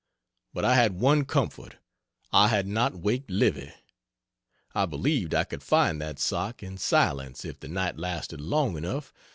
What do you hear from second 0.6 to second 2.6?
I had one comfort I